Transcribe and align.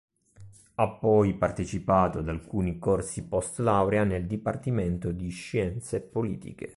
Ha 0.73 0.89
poi 0.93 1.35
partecipato 1.35 2.17
ad 2.17 2.27
alcuni 2.29 2.79
corsi 2.79 3.23
post-laurea 3.27 4.03
nel 4.03 4.25
dipartimento 4.25 5.11
di 5.11 5.29
scienze 5.29 6.01
politiche. 6.01 6.69